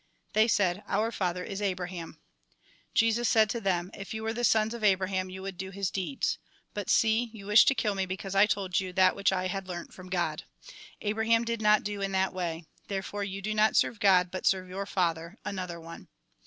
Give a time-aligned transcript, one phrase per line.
[0.33, 2.17] They said:" Our father is Abraham."
[2.95, 5.91] Jesus said to them:" If you were the sons of Abraham you would do his
[5.91, 6.39] deeds.
[6.73, 9.67] But see, you wish to kill me because I told you that which I had
[9.67, 10.41] learnt from God.
[11.01, 14.67] Abraham did not do in that way; therefore you do not serve God, but serve
[14.67, 16.07] your father, another one."